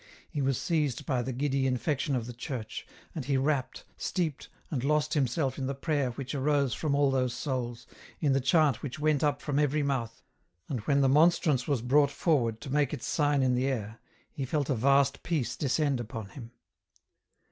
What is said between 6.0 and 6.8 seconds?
which arose